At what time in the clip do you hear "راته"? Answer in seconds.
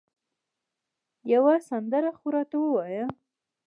2.35-2.57